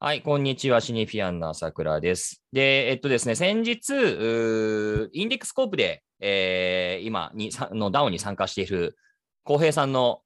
[0.00, 0.80] はい、こんにちは。
[0.80, 2.44] シニフィアンの朝倉です。
[2.52, 8.96] で、えっとですね、先日、インデックスコープで、えー今にの DAO に参加している
[9.42, 10.20] 浩平さんの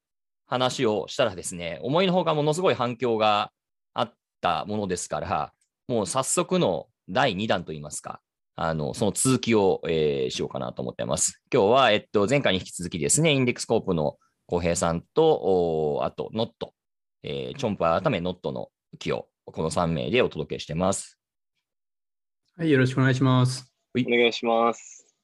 [0.44, 3.50] 話をしたらですね、思いのほかものすごい反響が
[3.94, 5.54] あったものですから、
[5.88, 8.20] もう早速の第2弾といいますか、
[8.56, 11.42] あのその続きを、えーしようかなと思ってます。
[11.50, 16.74] 今日は、えっと、前回に引き続きですね、インデックスコープの浩平さんと、おあと、ノット、
[17.22, 18.68] えーチョンパー改めノットの
[18.98, 21.18] 木を、この3名でお届けしてます。
[22.56, 23.72] はい、よろしくお願いします。
[23.94, 25.16] お願いします。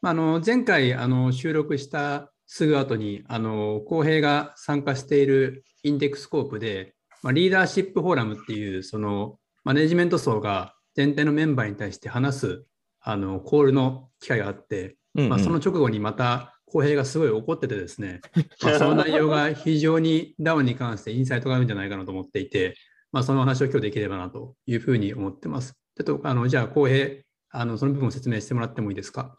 [0.00, 12.64] まああの前回あの収録したすぐ後にあの公平が参加しているインデックスコープで、まあ、リーダーシップフォーラムっていうそのマネジメント層が全体のメンバーに対して話す
[13.00, 18.20] あのコールの機会があって、うんうんまあ、その直後にまた公平がすごい怒っててですね、
[18.62, 22.76] まあ、その内容が非常に DAO に関してインサイトがあるんじゃないかなと思っていて、
[23.12, 25.74] まあ、その話を今日できればなというふうに思ってます。
[25.96, 29.38] ちょっとあのじゃあ公平あのその部分を説明してもらってもいいですか？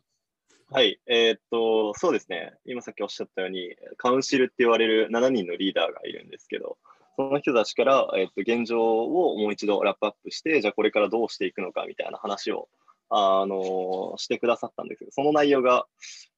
[0.72, 2.54] はい、えーっと、そうですね。
[2.66, 6.78] 今さっきおっしゃったように、カウンシルって言われる7人のリーダーがいるんですけど、
[7.16, 12.70] その人たちから、えーっと、現状をもう一度ラップアップして、じゃあこれからどうしていくのかみたいな話を、
[13.10, 15.88] あのしてくださったんですけど、その内容が、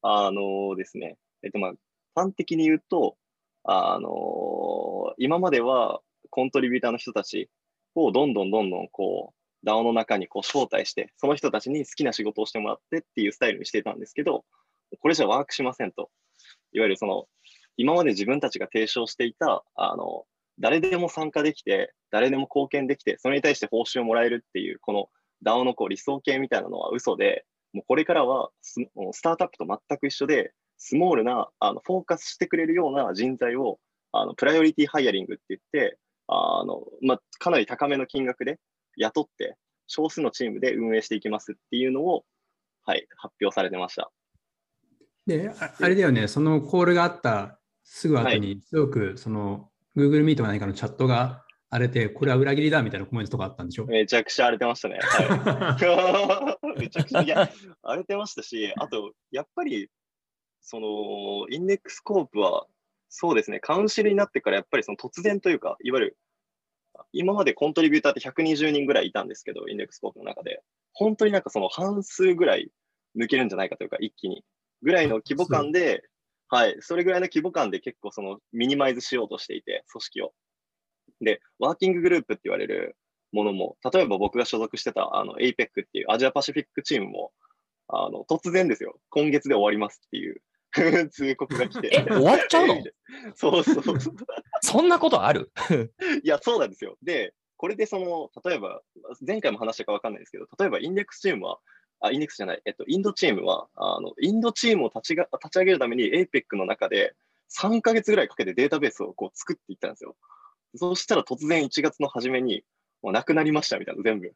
[0.00, 1.72] あのですね、えっと、まあ、
[2.14, 3.16] 端的に言うと、
[3.64, 6.00] あの今までは
[6.32, 7.50] コントリビューターの人たち
[7.94, 14.44] をどんどんどんどんこう、DAO の中にこう招待して、その人たちに好きな仕事をしてもらってっていうスタイルにしてたんですけど、
[15.00, 16.10] これじゃワークしませんと。
[16.72, 17.26] いわゆるその、
[17.76, 20.24] 今まで自分たちが提唱していた、あの、
[20.58, 25.08] 誰でも参加できて、誰でも貢献できて、それに対して報酬をもらえるっていう、この
[25.44, 28.80] DAO のこう理想形みたいなのは嘘で、もうこれからはス
[29.12, 33.78] スタートアップと全く一緒で、スモールな、あのフォーカスしてくれるような人材を、
[34.12, 38.58] あのプライオリティハイアリングって言って、あのまあ、かなり高めの金額で
[38.96, 39.56] 雇って、
[39.86, 42.24] 少数のチームで運営していきますっていうのを、
[42.84, 44.10] はい、発表されてました。
[45.26, 53.86] で、ああれだよね、そのコールがあったすぐ後に、すごくその Google Meet か何かのチャットが荒れて、これは裏切りだみたいなコメントとかあったんでしょ？
[53.86, 54.98] めちゃくちゃ荒れてましたね。
[55.00, 57.50] はい、 めちゃくちゃいや
[57.82, 59.88] 荒れてましたし、あと、やっぱり、
[60.60, 62.66] その、インデックスコープは、
[63.14, 66.18] そうですね、カウンシルになってから、やっぱりその突然というか、いわゆる、
[67.12, 70.62] 今までコントリビューターって120人ぐらいいたんですけど、インデックスコープの中で、
[70.94, 72.72] 本当になんかその半数ぐらい
[73.18, 74.46] 抜けるんじゃないかというか、一気に、
[74.80, 76.02] ぐらいの規模感で、
[76.48, 80.32] はい、それぐらいの規模感で結構そのミニマイズしようとしていて、組織を。
[81.20, 82.96] で、ワーキンググループって言われる
[83.30, 87.32] ものも、例えば僕が所属してたあの APEC っていうアジアパシフィックチームも、
[87.88, 90.40] あの突然ですよ、今月で終わりますっていう
[91.10, 91.90] 通告が来て。
[91.92, 92.74] え終わっちゃうの？
[92.76, 92.82] え
[93.34, 93.98] そうそうそう。
[94.62, 95.52] そんなことある？
[96.24, 96.96] いや、そうなんですよ。
[97.02, 98.82] で、これでその、例えば、
[99.26, 101.58] 前回も話したか分かんないですけど、例えばインデックスチームは、
[102.00, 107.14] あ、インデックスじゃない、えっと、インドチームは、あの、インドチームを立ちが立ち上げるために APEC の中で
[107.56, 110.16] 3ヶ月ぐらいかけてデータベースをこう作っていったんですよ。
[110.74, 112.64] そしたら突然1月の初めに、
[113.02, 114.34] もうなくなりましたみたいな、全部。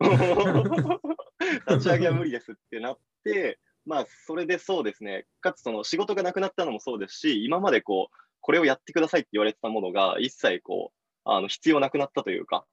[1.70, 12.66] 立ち上げは無理ですってなって、まあ、それでそうですね、かつその仕事がなくなったのもそうですし、今までこう、これをやってくださいって言われてたものが一切こう、あの必要なくなったというか、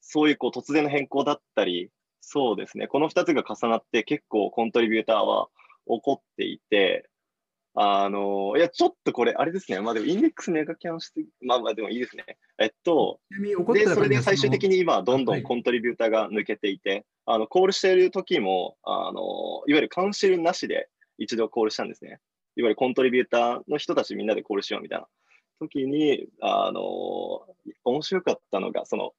[0.00, 5.48] そういうこう突然の変更だったり、そうですね、この2つが重なって結構コントリビューターは
[5.86, 7.08] 怒っていて、
[7.80, 12.24] あのいや、ちょっとこれ、あれですね、まあでもインデックスネガキャンして、まあまあでもいいですね。
[12.58, 13.20] えっと、
[13.72, 19.20] で、それで最終的にに今、どんどはいんコントリビューターが抜けていて、あの、コールしている時も、あの、
[19.68, 22.18] いわゆるカウンシルなしで一度コールしたんですね。
[22.56, 25.06] いわゆるコントリビューターの人たちみんなでコールしようみたいな
[25.60, 26.80] 時に、あの、
[27.84, 29.12] 面白かったのが、その、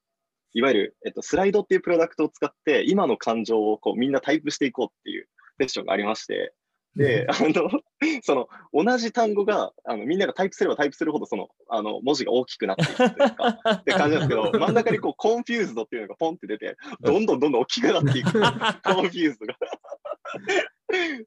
[0.52, 5.28] いわゆる、えっと、スライドっていうプロダクトを使って、今の感情をこうみんなタイプしていこうっていう
[5.58, 6.52] セッションがありまして、
[6.96, 7.70] で、あの、
[8.22, 19.56] その、同じ単語が、あの、みんながタイプすればタイプするほど、その、あの、文字が大きくなっていくというか、って感じなんですけど、 真ん中にこう、 confused っていうのがポンって出て、どんどんどんどん大きくなっていく、confused が。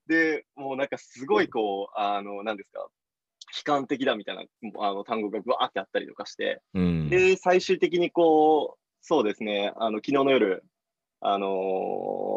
[0.08, 2.80] で、もうなんかすごいこう、あの、なんですか、
[3.56, 4.44] 悲観的だみたいな
[4.80, 7.10] あの単語がぐわーってあったりとかして、うん。
[7.10, 10.64] で、最終的にこう、そうですね、あの、昨日の夜、
[11.22, 11.48] あの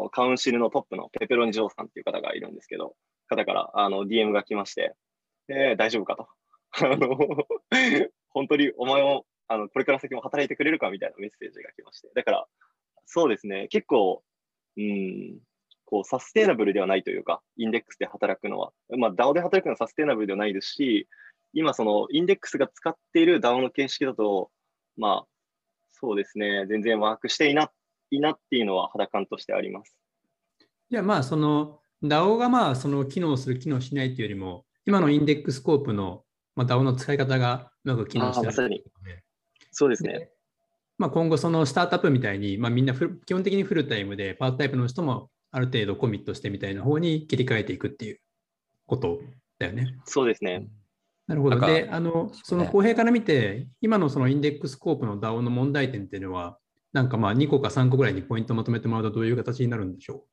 [0.05, 2.95] ーカウンシルのトップのペペロニジョーさんっていう方がいるんですけど、
[3.27, 4.95] 方からあの DM が来まして、
[5.47, 6.27] で大丈夫かと。
[6.85, 7.17] あの、
[8.29, 12.09] 本当にお前もあのこれから先も働いてくれるかみたいなメッセージが来まして。
[12.13, 12.47] だから、
[13.05, 14.23] そうですね、結構、
[14.77, 15.39] うん、
[15.85, 21.07] こう、サステイナブルではないというか、インデックスで働くのは、まあ、DAO で働くのはサステイナブルではないですし、
[21.53, 24.51] 今、その、インデックスが使っている DAO の形式だと、
[24.97, 25.27] まあ、
[25.91, 27.71] そうですね、全然ワークしていな
[28.11, 29.95] いなっていうのは肌感としてあります。
[30.89, 36.23] じゃあまあその DAO がまあその機能する、機能しないというよりも、今のインデックスコープの
[36.55, 38.83] まあ DAO の使い方がうまく機能してる、まさに。
[39.71, 40.29] そうですね。
[40.97, 48.19] まあ、今後そのスタートアップみたいに、まあ、みんな基本的にフルタイムでパートタイプの人もある程度コミットしてみたいな方に切り替えていくっていう
[48.87, 49.21] こと
[49.59, 49.95] だよね。
[50.05, 50.67] そうですね。
[51.27, 51.59] なるほど。
[51.59, 56.57] で、あの、その公平から見て、今のそのインデックスコープの DAO の問題点っていうのは、
[56.93, 60.23] なんかまあ2個か3個ぐらいにポイントまとめてもらうとどういう形になるんでしょう？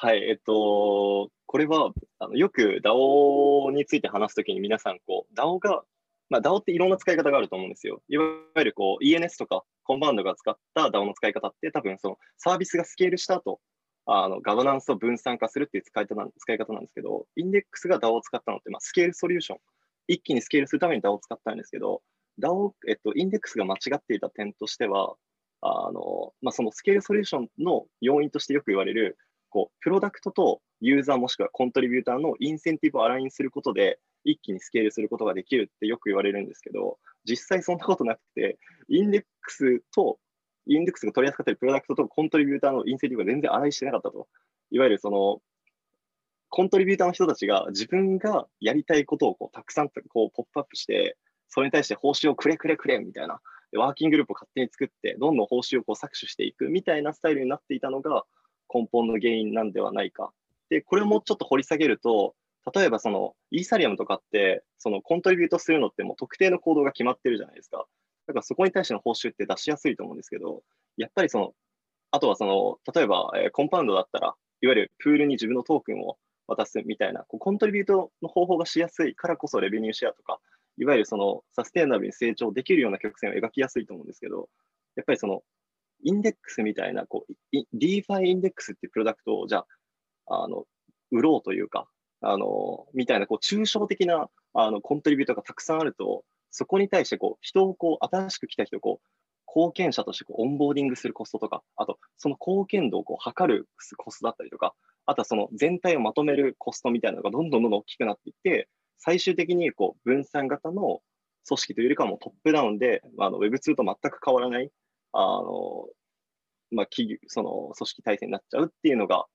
[0.00, 1.90] はい、えっと、これは
[2.20, 5.82] あのよく DAO について話すときに皆さんこう、DAO が、
[6.30, 8.00] まあ、DAO っていろんな使い方があると思うんですよ。
[8.08, 8.24] いわ
[8.54, 13.58] ゆるこう ENS とかコンバウンドが使った DAO の使い方って多分そのサービスがスケールした後、
[14.06, 19.58] あのガバナンスを分散化するっていう使い方なん使い方なんですけど、インデックスが DAO を使ったのって、まあ、スケールソリューション
[20.06, 22.02] 一気にスケールするために DAO を使ったんですけど、
[22.40, 25.16] DAO、えっと、 Index が間違っていた点としては、
[25.60, 29.18] あのまあ、そのスケールソリューションの要因としてよく言われる、
[29.50, 38.58] こうプロダクトとユーザーもしくは contributor のインセンティブを align することで、一気にスケールすることができるってよく言われるんですけど、実際そんなことなくて、
[38.88, 40.18] Index と、
[40.66, 44.28] Index が取り扱っているプロダクトと contributor のインセンティブが全然 align してなかったと。
[44.70, 45.40] いわゆるその
[46.50, 51.16] コントリビューターの人たちが自分がやりたいことをこうたくさんこうポップアップして、
[51.48, 53.40] それに対して報酬をくれくれくれみたいな、
[53.76, 58.24] ワーキンググループを勝手に作って、どんどん報酬をこう搾取していくみたいなスタイルになっていたのが
[58.72, 60.32] 根本の原因なんではないか。
[60.70, 62.34] で、これもちょっと掘り下げると、
[62.74, 67.86] 例えばそのイーサリアムとかって、そのコントリビュートするのってもう特定の行動が決まってるじゃないですか。
[68.26, 70.62] だからそこに対しての報酬って出しやすいと思うんですけど、
[70.96, 71.54] やっぱりその、
[72.10, 80.40] あとはその、例えば、え、コンパウンドだったら、いわゆるプールに自分のトークンを渡すみたいな、こうコントリビュートの方法がしやすいからこそレベニューシェアとか、
[80.78, 84.48] いわゆるそのサステイナブルに成長できるような曲線を描きやすいと思うんですけど、
[84.96, 85.42] やっぱりその
[86.02, 89.64] インデックスみたいな、こう、DeFi インデックスっていうプロダクトを、じゃ
[90.26, 90.64] あ、あの、
[91.10, 91.88] 売ろうというか、
[92.20, 99.08] あの、みたいな、こう、抽象的な、あの、コントリビュートがたくさんあると、そこに対して、こう、人を、こう、新しく来た人を、こう、
[99.54, 103.66] 貢献者としてこうオンボーディングするコストとか、あと、その貢献度をこう測る
[103.96, 104.74] コストだったりとか、
[105.06, 108.68] あとはその全体をまとめるコストみたいなのがどんどんどんどん大きくなっていって、
[108.98, 111.00] 最終的にこう分散型の
[111.46, 114.70] 組織というよりかはもうトップダウンで、まあの Web2 と全く変わらない、
[115.12, 115.86] あの、
[116.70, 119.26] まあ、企業、その組織体制になっちゃうっていうのが、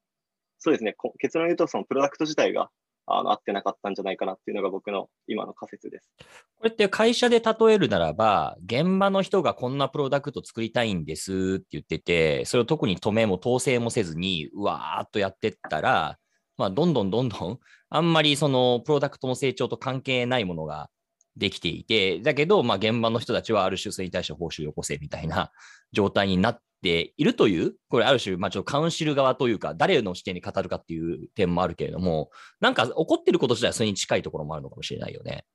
[0.59, 2.69] そうですね、結論言うと、そのプロダクト自体が
[3.05, 6.09] あの合ってなかったんじゃないかなっていうのが僕の今の仮説です。
[6.55, 16.17] これって会社で例えるならば、現場の人がこんなプロダクト作りたいんですって言ってて、それを特に止めも統制もせずに、うわーっとやってったら、
[16.57, 17.59] まあ、どんどんどんどん、
[17.89, 20.89] あんまりそのプロダクトの成長と関係ないものが
[21.37, 25.51] できていて、だけど、まあ、現場の人たちはある種それに対して報酬をよこせみたいな
[25.91, 35.45] 状態になっているという、これある種、まあ、ちょっとカウンシル側というか、誰の視点に語るかっていう点もあるけれども、なんか起こってること自体はそれに近いところもあるのかもしれないよね。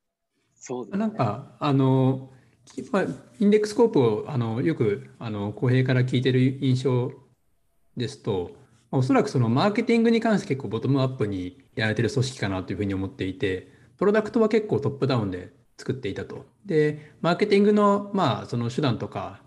[0.54, 2.30] そう、ね、なんか、あの、
[3.40, 7.12] インデックスコープをあのよくあの公平から聞いてる印象
[7.96, 8.50] ですと、
[8.90, 16.44] おそらくそのマーケティングに関して結構ボトムアップにやられてる組織かなというふうに思っていて、プロダクトは結構トップダウンで作っていたと。
[16.66, 19.40] で、マーケティングのまあその手段とか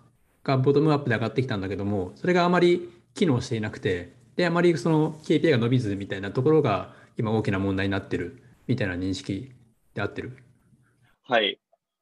[0.44, 9.52] がボトムアップで上がってきたんだけども、それがあまり機能していなくて、で、あまりその KPI が伸びずみたいなところが今大きな問題になってるみたいな認識
[9.94, 10.38] で合ってる
[11.24, 11.60] はい。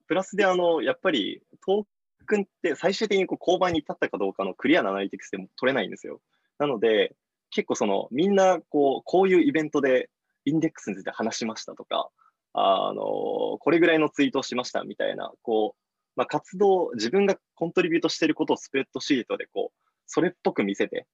[0.07, 1.85] プラスで、あの、やっぱりトー
[2.25, 6.21] クンって最終的にこう購買に至ったかどうかのクリアなアナリティクスでも取れないんですよ。
[6.59, 7.15] なので、
[7.51, 10.09] 結構そのみんなこうこういうイベントで
[10.45, 12.09] インデックスについて話しましたとか、
[12.53, 15.79] あのこれぐらいのツイートをしましたみたいな、こう
[16.19, 21.07] まあ、活動、自分がコントリビュートしていることをスプレッドシートでこう、それっぽく見せて、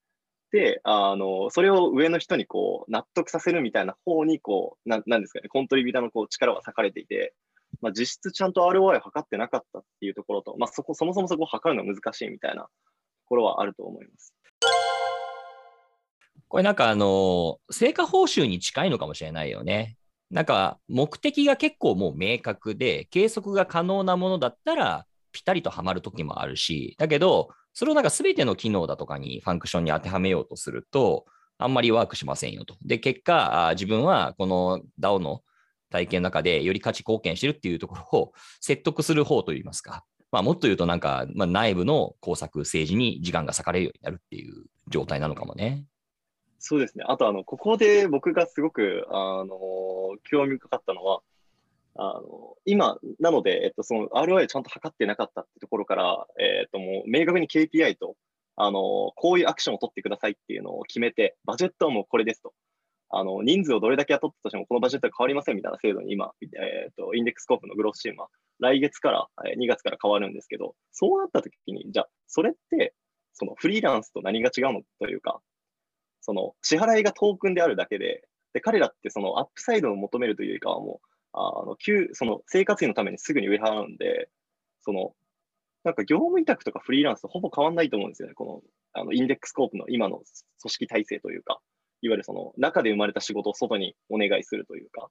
[0.50, 7.34] で、あの、それを上の人にこう、納得させるみたいな方に、こう、ななんですかね、コントリビューターのこう力は割かれていて、
[7.80, 12.68] まあ、実質ちゃんと ROI を測ってなかったっていうところと、まあ、そこ、そもそもそこを測るのは難しいみたいなと
[13.26, 14.34] ころはあると思います。
[16.48, 19.96] これなんかあの、成果報酬に近いのかもしれないよね。
[20.30, 31.26] なんか目的が結構もう明確で、計測が可能なものだったら、ぴたりとはまるときもあるし、だけど、それをなんか全ての機能だとかにファンクションに当てはめようとすると、
[31.58, 32.76] あんまりワークしませんよと。
[32.82, 35.42] で、結果、自分はこの DAO の
[35.90, 45.84] 体験の中でより価値貢献してるっていうところを説得する方といいますか、まあ、もっと言うとなんか、まあ、内部の工作、政治に時間が割かれるようになるっていう状態なのかもね。
[46.58, 47.04] そうですね。
[47.06, 51.20] あと、あの、ここで僕がすごく、あの、興味深かったのは、
[51.98, 58.16] あの今、なので、えっと、その ROI をちゃんと測ってなかったってところから、えっと、もう明確に KPI と、
[58.56, 62.52] あの、こういうアクションを取ってくださいっていうのを決めて、バジェットはもうこれですと。
[63.08, 72.94] あの、人数をどれだけ雇ったとしても、このバジェットは変わりませんみたいな制度に今、えっと、 Index Coop の growth チームは来月から、え2月から変わるんですけど、そうなった時に、じゃあ、それって、
[73.32, 75.40] そのフリーランスと何が違うのというか、
[76.26, 84.28] その支払いがトークンであるだけで、で彼らってその upside を求めるというよりかはもう、あの給その生活費のためにすぐに売っ払うんで、
[84.82, 85.14] その
[85.84, 88.44] なんか業務委託とかフリーランスとほぼ変わんないと思うんですよね、こ
[88.94, 90.24] のあのインデックスコープの今の組
[90.68, 91.60] 織体制というか、
[92.02, 95.08] いわゆるその中で生まれた仕事を外にお願いするというか、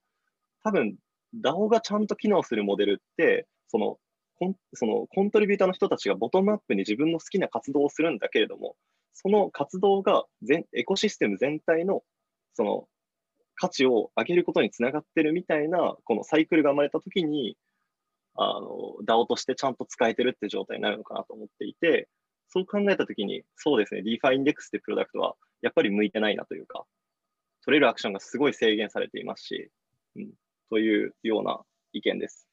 [0.63, 0.97] 多分
[1.41, 3.97] DAO がちゃんと機能するモデルって、その
[4.37, 8.75] コンそのコントリビューターの人たちがボトムアップに自分の好きな活動をするんだけれども、
[9.15, 12.03] その活動が全エコシステム全体の
[12.53, 12.87] その
[13.55, 17.57] 価値を上げることにつながってるみたいな、このサイクルが生まれたときに、
[18.35, 22.09] あの、DAO としてちゃんと使えてるって状態になるのかなと思っていて、
[22.49, 26.85] そう考えたときに、そうですね、DeFi インデックスってプロダクトはやっぱり向いてないなというか、
[27.63, 29.71] 取れるアクションがすごい制限されていますし、
[30.17, 30.31] うん、
[30.69, 31.61] というような
[31.93, 32.47] 意見です。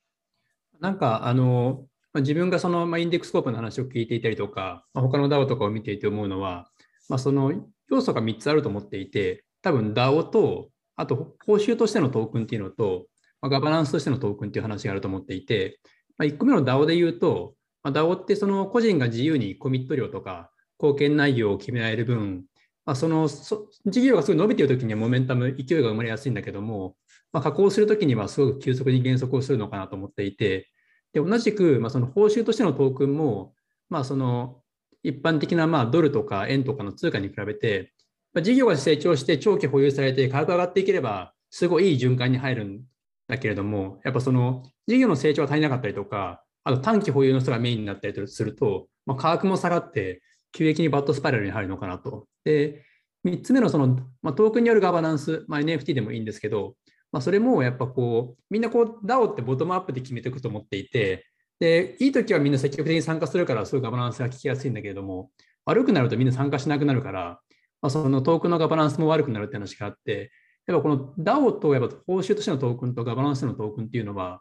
[0.80, 6.70] なんか、あの、まあ、自分がその、まあ、インデックスコープの話を聞いていたりとか、まあ、他の DAO とかを見ていて思うのは、
[7.08, 7.52] まあ、その
[7.90, 13.06] 要素が3つあると思っていて、多分 DAO とあと、報酬としてのトークンっていうのと、
[13.40, 15.80] まあ、ガバナンスとしてのトークンっていう話があると思っていて、
[16.18, 20.50] まあ、1個目の DAO で言うと、まあ、DAO ってその個人が自由にコミット量とか
[20.80, 22.44] 貢献内容を決められる分、
[22.84, 26.96] まあ、その事業がすごい伸びているときにはモメンタム、勢いが生まれやすいんだけども、
[27.32, 30.68] まあ、加工するときにはすごく急速に減速をするのかなと思っていて、
[31.12, 33.54] で同じく、まあ、その報酬としてのトークンも、
[33.90, 34.62] まあ、その
[35.02, 37.92] 一般的なまあドルとか円とかの通貨に比べて、
[38.32, 42.82] まあ事業が成長して長期保有されて価格が上がっていければ、すごいいい循環に入るん
[43.28, 52.28] だけれども、やっぱその事業の成長が足りなかったりとか、あと短期保有の人がメインになったりすると、まあ、価格も下がって急激にバットスパイラルに入るのかなと。
[52.44, 52.84] で、
[53.26, 56.76] 3つ目のその、まあ、トークンによるガバナンス、まあ、NFT でもいいんですけど、
[57.12, 61.26] まあ、それもやっぱこう、みんなこう DAO ってボトムアップで決めていくと思っていて、
[61.60, 65.30] で、いい時はみんな積極的に参加するから、そういうガバナンスが効きやすいんだけれども、
[65.64, 67.40] 悪くなるとみんな参加しなくなるから、
[67.82, 70.32] まあ、そのトークンのガバナンスも悪くなるって話があって、
[70.66, 74.40] やっぱこの DAO とやっぱ報酬としてのトークンとガバナンスのトークンっていうのは、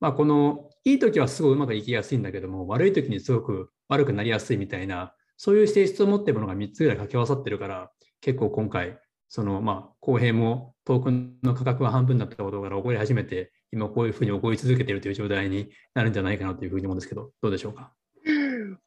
[0.00, 8.98] まあ、このいい時はすごいうまくいきやすいんだけども、悪い時にすごく悪くなりやすいみたいな、そういう性質を持っているものが3つぐらい掛け合わさってるから、結構今回、
[9.28, 17.92] そのまあ公平もトークンの価格が半分だったことから起こり始めて、今こういうふうに起こり続けているという状態になるんじゃないかなというふうに思うんですけど、どうでしょうか？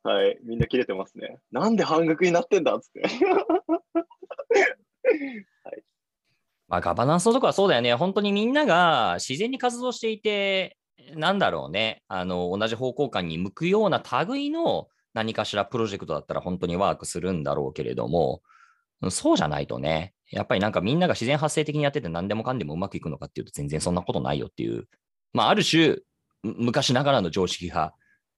[0.03, 1.39] はい、みんな切れてますね。
[1.51, 3.01] なんで半額になってんだっつって。
[3.01, 3.07] は
[5.71, 5.83] い、
[6.67, 7.93] まあ、ガバナンスのとこはそうだよね。
[7.95, 10.77] 本当にみんなが自然に活動していて、
[11.15, 18.41] なんだろうね、あの同じ方向感に向くような類の何かしらプロジェクトだったら本当にワークするんだろうけれども、
[19.09, 24.87] そうじゃないとね、やっぱりなんかみんなが自然発生的にやってて何でもかんでもうまくいくのかっていうと全然そんなことないよっていう、
[25.33, 25.97] まあ、ある種、
[26.43, 27.93] 昔ながらの常識が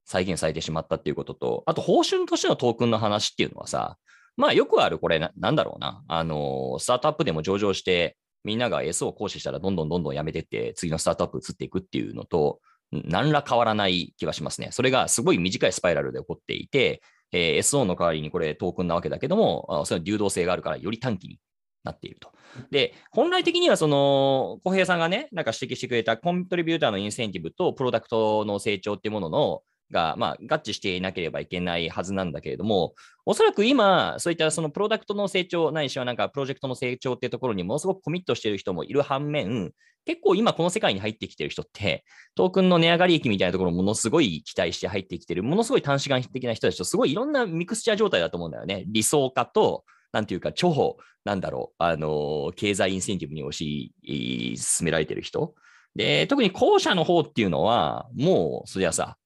[0.06, 3.98] 再現されてしまったっていうことと、あと報酬としてのトークンの話っていうのはさ、
[4.36, 6.04] まあよくあるこれな、なんだろうな。
[6.08, 12.60] あの、スタートアップでも上場して、みんなが S を行使したらどんどんどんどんやめてって、次のスタートアップ移っていくっていうのと、
[12.92, 14.70] 何ら変わらない気がしますね。
[14.72, 17.02] それがすごい短いスパイラルで起こっていて、
[17.34, 21.40] えー、SO の代わりにこれトークンなわけだけども、その流動性があるからより短期に
[21.84, 22.32] なっていると。
[22.72, 32.94] で、本来的にはその、小平さんがね、なんか指摘してくれたコントリビューターのインセンティブとプロダクトの成長っていうもののが、まあ、合致していなければいけないはずなんだけれども、
[33.26, 39.72] おそらく今、そういったそのプロダクトの成長、ないしはなんかプロジェクトの成長っていうところにものすごくコミットしている人もいる反面、
[40.06, 42.04] 結構今この世界に入ってきてる人って、
[42.36, 48.84] トークンの値上がり益みたいなところものすごい期待して入ってきてる、ものすごい短視眼的な人たちと、すごいいろんなミクスチャー状態だと思うんだよね。
[48.88, 55.56] 理想化と、なんていうか、超、なんだろう、あの、経済インセンティブに押し進められてる人。
[55.96, 59.18] で、特に後者の方っていうのは、もう、そりゃさ、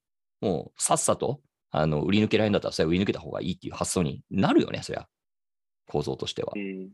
[0.41, 1.41] もうさっさと
[1.72, 5.08] あの売り抜けられるんだったら、それは売り抜けた方がいいっていう発想になるよね、そりゃ。
[5.88, 6.53] 構造としては。
[6.56, 6.89] うん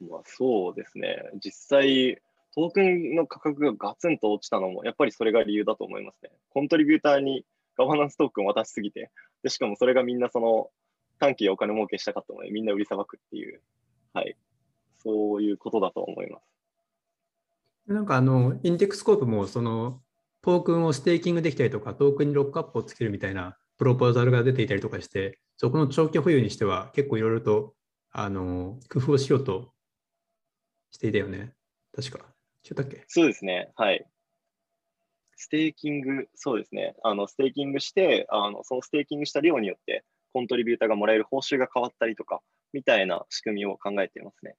[0.00, 1.16] まあ、そうですね。
[1.42, 2.20] 実際、
[2.54, 6.30] トークンの価格がガツンと落ちたのも、やっぱりそれが理由だと思いますね。
[6.50, 7.44] コントリビューターに
[7.76, 9.10] ガバナンストークン渡しすぎて、
[9.42, 10.70] でしかもそれがみんなその
[11.18, 13.62] 短期でお金儲けしたかったので、みんな売りさばくっていう、
[14.12, 14.36] はい、
[15.02, 17.92] そういうことだと思います。
[17.92, 20.00] なんかあの、 Index Coop もその
[20.46, 27.74] トークンをステーキングできたりとか、トークンにロックアップをつけるみたいなプロポーザルが出ていたりとかして、そこの長期保有にしては結構いろいろと
[28.12, 29.72] あの工夫をしようと
[30.92, 31.52] していたよね。
[31.94, 32.24] 確か。
[32.64, 33.04] 違ったっけ？
[33.08, 33.72] そうですね。
[33.74, 34.06] はい。
[35.34, 36.94] ステーキング、そうですね。
[37.02, 42.40] あの、ステーキングして、あの、そのステーキングした量によって、contributor がもらえる報酬が変わったりとか、
[42.72, 44.54] みたいな仕組みを考えていますね。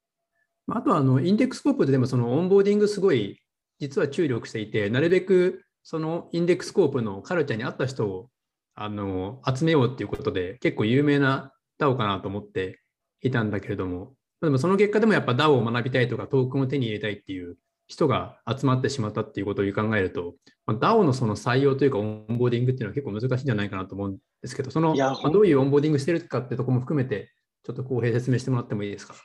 [0.67, 3.39] あとはあの Index Coop ででもその onboarding すごい
[3.79, 8.29] 実は注力していて、なるべくその Index Coop のカルチャーに合った人を
[8.75, 12.81] あの集めようっていうことで結構有名な DAO かなと思って
[13.21, 17.55] いたんだけれども、でもその結果でもやっぱ DAO を学びたいとかトークンを手に入れたいっていう
[17.87, 20.33] 人が集まってしまったっていうことを考えると、
[20.65, 27.31] まあ DAO のその採用というか onboarding っていうのは結構難しいんじゃないかなと思うんですけど、そのまあどういう onboarding してるかってとこも含めて、
[27.63, 29.15] ちょっと公平説明してもらってもいいですか？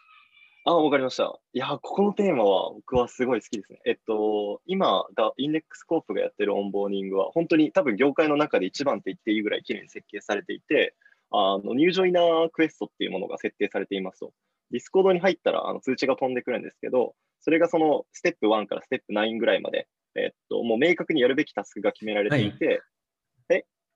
[0.65, 1.41] あ、わかりました。
[1.53, 3.81] いや、ここのテーマは僕はすごい好きですね。
[3.85, 10.95] えっと、今、だ Index Coop がやってる onboarding は、本当に多分業界の中で一番って言っていいぐらい綺麗に設計されていて、
[11.33, 14.33] あの New Joiner Quest っていうものが設定されていますと。
[14.71, 22.83] ディスコードに入ったらあの通知が飛んでくるんですけど、それがそのステップ1からステップ9ぐらいまで、えっと、もう明確にやるべきタスクが決められていて、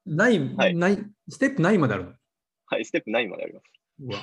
[0.05, 2.13] ない、はいない、ステップ9まであるの？
[2.67, 3.65] はい、ステップ9まであります。
[4.01, 4.19] うわ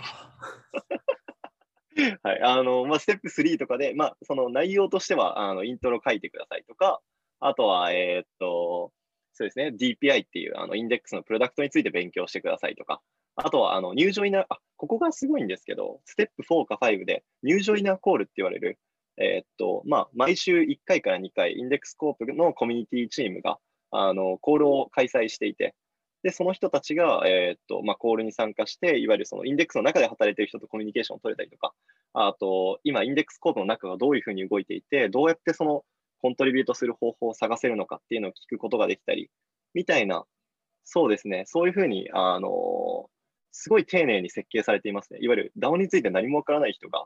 [2.23, 2.41] はい。
[2.41, 7.01] あの、まあ、ステップ3とかで、まあ、その内容としては、あの、イントロ書いてくださいとか、
[7.39, 8.91] あとは、えーっと、
[9.33, 13.01] そうですね、DPI っていう、あの、インデックスのプロダクトについて勉強してくださいとか、
[13.35, 18.79] あとは、あの、入場イナー、あ、ここがすごいんですけど、ステップ4か5で、入場イナーコールって言われる、
[19.17, 23.59] えーっと、まあ、毎週1回から2回、インデックスコープのコミュニティチームが、
[23.91, 25.75] あの、コールを開催していて、
[26.23, 31.73] で、その人たちが、えーっと、まあ、コールに参加して、いわゆるそのインデックスの中で働いている人とコミュニケーションを取れたりとか、
[32.13, 35.83] あと、今、インデックスコープの中がどういうふうに動いていて、どうやってその
[36.21, 39.29] コントリビュートする方法を探せるのかっていうのを聞くことができたり、
[39.73, 40.23] みたいな、
[40.85, 43.09] そうですね、そういうふうに、あの
[43.51, 45.19] すごい丁寧に設計されていますね。
[45.21, 47.05] いわゆる DAO について何もわからない人が、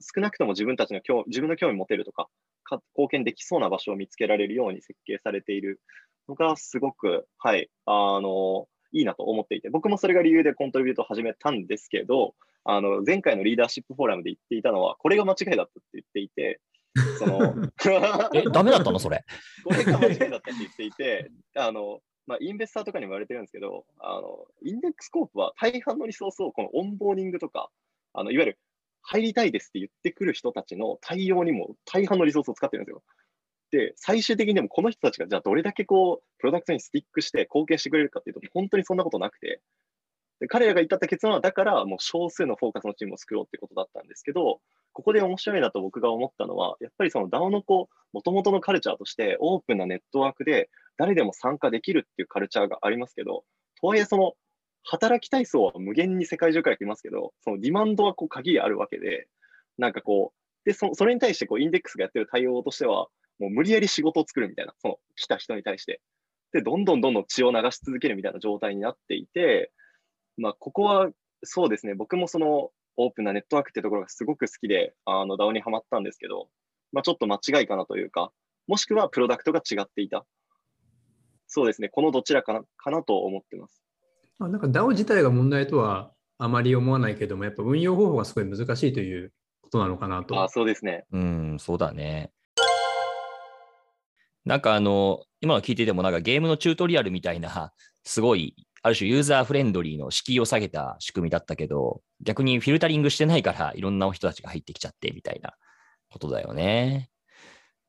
[0.00, 2.28] 少なくとも自分たちの興自分の興味持てるとか
[2.64, 5.80] か、貢献できそうな場所を見つけられるように設計されている
[6.28, 16.60] のが、すごく、はい、あのいいなと思っていて、僕もそれが理由で contribute を始めたんですけど、あの前回のリーダーシップフォーラムで言っていたのは、これが間違いだったって言っていて、
[17.18, 17.54] その
[18.34, 18.98] え、ダメだったの？
[18.98, 19.24] それ。
[19.64, 27.70] これが間違いだったって言っていて、あのまあ、インベスターとかにも言われてるんですけど、あの Index Coop は大半のリソースをこの onboarding とか、
[28.12, 28.58] あのいわゆる
[29.02, 33.02] 入りたいですって言ってくる人たちの対応にも大半のリソースを使ってるんですよ。
[33.72, 39.60] で、最終的にでもこの人たちがじゃあどれだけこう、プロダクトにスティックして貢献してくれるかっていうと、本当にそんなことなくて、
[40.40, 44.60] で彼らが至った結論は、だからもう少数のフォーカスのチームを作ろうってことだったんですけど、
[44.92, 53.44] ここで面白いなと僕が思ったのは、やっぱりその DAO のこう、もともとのカルチャーとして、オープンなネットワークで誰でも参加できるっていうカルチャーがありますけど、
[53.80, 54.34] とはいえその、
[54.84, 59.28] 働きたい層は無限に世界中から来ますけど、そのディマンドはこう限りあるわけで、
[59.78, 63.08] なんかこう、で、そそれに対してこうインデックスがやってる対応としては、
[63.42, 66.00] もう無理やり仕事を作るみたいな、その来た人に対して。
[66.52, 69.72] で、どんどんどんどん血を流し続けるみたいな状態になっていて、
[70.36, 71.10] まあ、ここは
[71.42, 76.48] そうですね、僕もそのオープンなネットワークっていうところがすごく好きで、あの DAO にはまったんですけど、
[76.92, 78.30] まあ、ちょっと間違いかなというか、
[78.68, 80.24] もしくはプロダクトが違っていた。
[81.48, 83.82] そうですね、このどちらかなかなと思ってます。
[84.38, 90.42] まあなんか DAO 自体が問題とはあまり思わないけども、やっぱ運用方法がすごい難しいということなのかなと。
[90.42, 91.04] あそうですね。
[91.12, 92.32] うん、そうだね。
[94.44, 97.72] なんかあの、今の聞いててもなんかゲームのチュートリアルみたいな、
[98.04, 105.54] すごい、ある種ユーザーフレンドリーの敷居を下げた仕組みだったけど、逆にフィルタリングしてないからいろんな人たちが入ってきちゃってみたいな
[106.10, 107.11] ことだよね。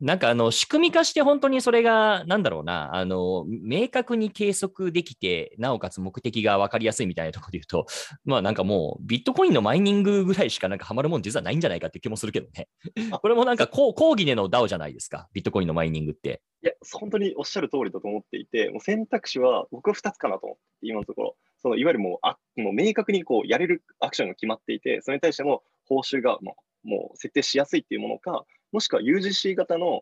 [0.04, 7.86] なんかあの仕組み化して本当にそれがなんだろうな、あの明確に計測できて、なおかつ目的が分かりやすいみたいなところで言うと、
[8.26, 12.68] まあなんかもうビットコインのマイニングぐらいしかなんかハマるもん実はないんじゃないかって気もするけどね。
[13.22, 16.42] これもなんか講講義での DAO じゃないですか、ビットコインのマイニングって。
[16.64, 21.38] いや、本当におっしゃる通りだと思っていて、もう選択肢は僕は2つかなと思って、今のところ。
[21.60, 30.02] そのいわゆるもうあもう明確にこうやれるアクションが決まっていて、それに対しても報酬がもうもう設定しやすいっていうものか、もしくは UGC 型の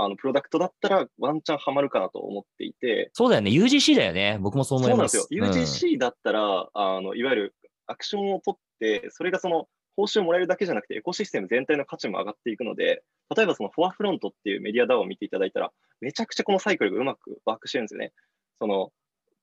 [0.00, 4.38] あのプロダクトだったらワンチャンハマるかなと思っていて、そうだよね、UGC だよね。
[4.40, 5.18] 僕もそう思います。
[5.18, 5.90] そうなんですよ。
[5.90, 7.54] うん UGC だったら、あのいわゆる
[7.86, 13.02] アクションを取って、それがその報酬をもらえるだけじゃなくて、エコシステム全体の価値も上がっていくので、
[13.36, 18.12] 例えばそのフォアフロントっていうメディア DAO を見ていただいたら、めちゃくちゃこのサイクルがうまくワークしてるんですよね。
[18.60, 18.92] その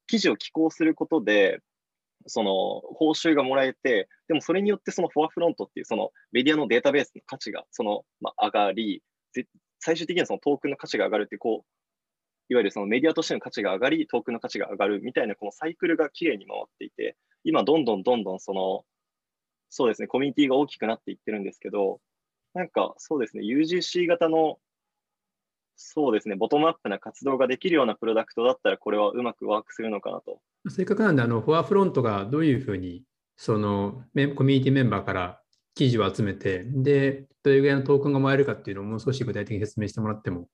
[0.08, 1.60] 記事を寄稿することで、
[2.28, 9.04] その報酬がもらえて、でもそれによってそのフォアフロントっていうそのメディアのデータベースの価値がその、まあ、上がり、
[9.80, 11.66] 最終的にはそのトークンの価値が上がるって、こう、
[12.50, 18.86] いわゆるそのメディアとしての価値が上がり、トークンの価値が上がるみたいなこのサイクルがきれいに回っていて、今どんどんどんどんその、
[19.70, 22.00] そうですね、コミュニティが大きくなっていってるんですけど、
[22.54, 24.58] なんかそうですね、UGC 型の
[25.76, 30.40] そうですね、ボトムアップな活動ができるようなプロダクトだったら、これはうまくワークするのかなと。
[30.70, 33.04] せっかくなんで、あのフォアフロントがどういうふうに
[33.36, 35.42] そのメコミュニティメンバーから
[35.76, 40.48] 記事を集めて、で、どれぐらいのトークンがもらえるかっていうのをもう少し具体的に説明してもらっても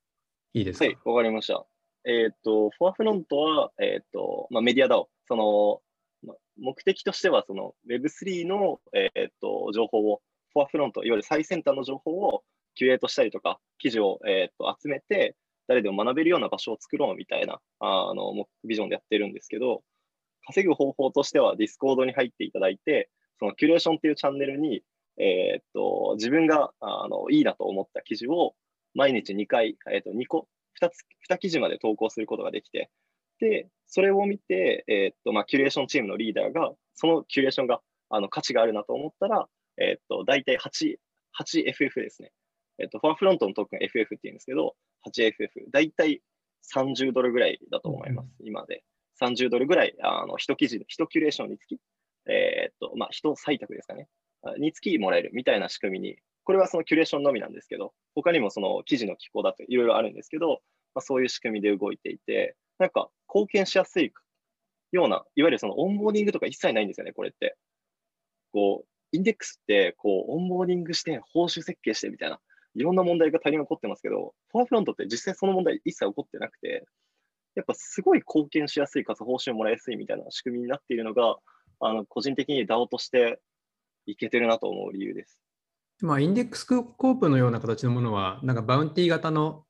[0.54, 0.86] いいですか？
[0.86, 1.66] はい、わかりました。
[2.04, 5.82] えっ、と、フォアフロントは、えっ、と、まあ、メディアだその、
[6.28, 10.22] まあ目的としては、その Web3 の、えっ、と、情報を、
[10.54, 12.44] フォアフロント、いわゆる最先端の情報を
[12.76, 15.36] キュレートしたりとか、記事を、えっ、と、集めて、
[15.68, 19.84] 誰でも学べるような場所を作ろうみたいな、あの、ビジョンでやってるんですけど、
[20.46, 24.84] 稼ぐ方法としては、ディスコードに入っていただいて、そのキュレーションっていうチャンネルに、
[25.18, 28.56] えっ、と、自分が、あの、いいなと思った記事を、
[28.94, 30.48] 毎日2回、えっ、と、2個、
[30.82, 32.90] 2つ、2記事まで投稿することができて、
[33.40, 40.98] で、それを見て、えーっと、まあ、キュレーションチームのリーダーが、そのキュレーションがあの価値があるなと思ったら、えーっと、大体8、
[41.38, 42.32] 8FF ですね。
[42.82, 44.76] えーっと、 Forefront のトークン FF って言うんですけど、
[45.08, 46.22] 8FF、大体
[46.74, 48.84] 30ドルぐらいだと思います、今で。
[49.22, 51.80] 30ドルぐらい、あの、一記事、一キュレーションにつき、
[52.28, 54.08] えーっと、まあ、一採択ですかね。
[54.44, 60.62] あにつきもらえるみたいな仕組みに、これはそのキュレーションのみなんですけど、他にもその記事の寄稿だといろいろあるんですけど、
[60.96, 64.12] まあ、そういう仕組みで動いていて、なんか貢献しやすい
[64.92, 67.56] ような、いわゆるその onboarding とか一切ないんですよね、これって。
[68.52, 72.40] こう、 Index って、こう、 onboarding して、報酬設計してみたいな、
[72.76, 76.86] いろんな問題が大量に起こってますけど、フォアフロントって実際その問題一切起こってなくて、
[77.56, 81.38] やっぱすごい貢献しやすいかつ報酬もらいやすいみたいな仕組みになっているのが、
[81.80, 83.42] あの個人的に DAO として
[84.06, 85.40] いけてるなと思う理由です。
[86.02, 89.66] まあ、インデックスコープのような形のものは、なんかバウンティー型の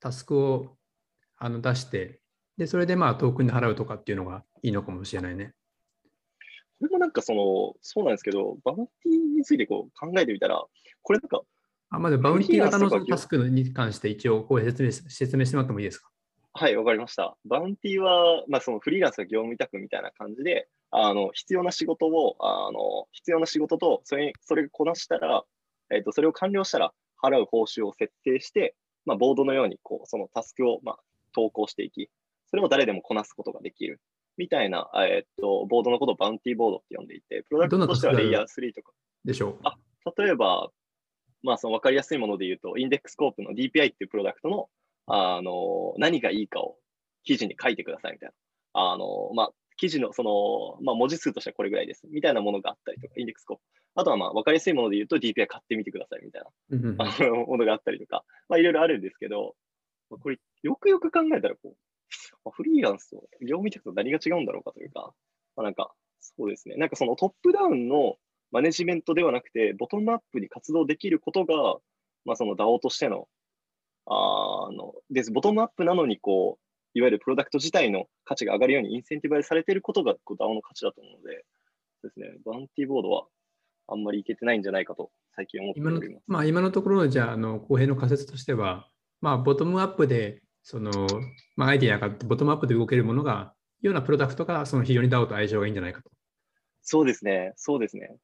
[0.00, 0.76] タスクを
[1.36, 2.20] あの出して、
[2.56, 5.54] で、それでまあトークンで払うとかっていうのがいいのかもしれないね。
[6.80, 10.64] これもなんかその、そうなんですけど、バウンティーについてこう考えてみたら、
[11.02, 11.42] これなんか、
[11.94, 16.10] あまずバウンティー型のタスクに関して一応こう説明し説明してもらってもいいですか？
[16.56, 17.36] はい、わかりました。
[17.44, 25.42] バウンティーは、まあ、そのフリーランスが業務委託みたいな感じで、あの必要な仕事を、あの必要な仕事と、それそれがこなしたら、
[25.90, 30.98] えっと、それを完了したら払う報酬を設定して、まあ、ボードのようにこうそのタスクを、まあ、
[31.34, 32.08] 投稿していき、
[32.46, 34.00] それを誰でもこなすことができる
[34.36, 38.92] みたいな、えっと、ボードのことをバウンティーボードって呼んでいて、プロダクトとしてはレイヤー3とか、
[39.24, 39.56] でしょう？
[39.64, 39.76] あ
[40.16, 40.68] 例えば、
[41.44, 44.68] まあ、その分かりやすいもので言うと、インデックスコープの DPI っていうプロダクトの、
[45.06, 46.76] あの、何がいいかを
[47.22, 48.30] 記事に書いてくださいみたい
[48.74, 48.92] な。
[48.92, 53.62] あの、まあ、記事のその、まあ、文字数としてはこれぐらいですみたいなものがあったりとか、インデックスコープ。
[53.96, 56.48] あとはまあ、分かりやすいもので言うと DPI 買ってみてくださいみたいな
[56.98, 59.54] あのものがあったりとか、まあ、いろいろあるんですけど、
[60.10, 61.68] まあこれ、よくよく考えたらこう、
[62.44, 65.12] まあフリーランスと業務委託と何が違うんだろうかというか、
[65.56, 66.76] まあ、なんか、そうですね。
[66.76, 68.16] なんかそのトップダウンの
[68.54, 71.54] マネジメントではなくて、ボトムアップに活動できることが、
[72.24, 73.26] まあ、その DAO としての、
[74.06, 75.32] あの、です。
[75.32, 81.44] ボトムアップなのに、こう、いわゆるプロダクト自体の価値が上がるようにインセンティバイズされていることがこう DAO の価値だと思うので、
[82.04, 83.26] ですね、バウンティーボードは
[83.88, 86.24] あんまりいけてないんじゃないかと最近思ってお今のります。
[86.28, 88.88] まあ、今のところのじゃあ、あの公平の仮説としては、
[89.20, 90.92] まあ、ボトムアップで、その、
[91.56, 96.10] まあ、アイデアがあって、ボトムアップで動けるものが、ようなプロダクトが、その非常に DAO と相性がいいんじゃないかと。
[96.82, 98.16] そうですね、そうですね。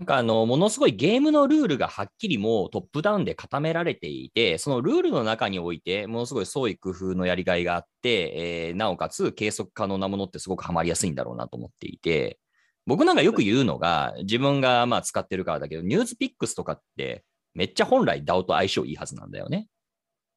[0.00, 12.38] なんかあの、ものすごいゲームのルールがはっきりもうトップダウンで固められていて、そのルールの中において、ものすごい創意工夫のやりがいがあって、えーなおかつ計測可能なものってすごくハマりやすいんだろうなと思っていて、
[12.86, 19.68] 僕なんかよく言うのが、自分がまあ使ってるからだけど、ニュースピックスとかって、めっちゃ本来 DAO と相性いいはずなんだよね。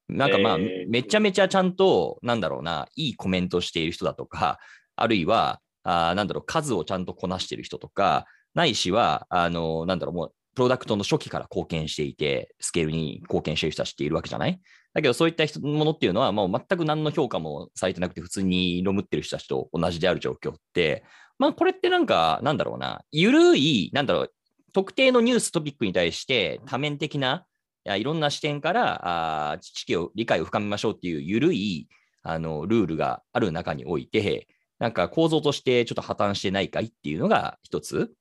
[0.10, 4.60] なんかまあ、えーめちゃめちゃちゃんと、なんだろうな、いいコメントしている人だとか、
[4.98, 14.62] あるいは、あーなんだろう、数をちゃんとこなしている人とか、ないしは、あの、なんだろう、もう、プロダクトの初期から貢献していて、スケールに貢献している人たちっているわけじゃない？
[14.94, 21.04] だけど、そういったものっていうのは、もう全く何の評価もされてなくて、普通にロムってる人たちと同じである状況って、
[21.40, 24.34] まあ、これってなんか、なんだろうな、ゆるい、なんだろう、
[24.74, 27.46] 特定のニューストピックに対して多面的な、
[27.86, 31.90] いろんな視点からあ知識を、理解を深めましょうっていうゆるい
[32.22, 34.48] あのルールがある中において、
[34.80, 38.14] なんか構造としてちょっと破綻してないかいっていうのが一つ。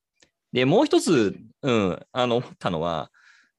[0.53, 3.11] で、もう一つ、うん、あの、思ったのは、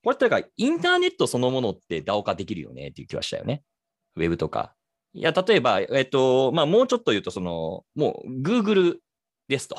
[0.03, 3.63] これってなんかインターネットそのものって DAO 化できるよねっていう気はしたよね。
[4.15, 4.75] ウェブとか。
[5.13, 8.97] いや、例えば、えっと、まあ、もうちょっと言うと、その、もう Google
[9.47, 9.77] ですと。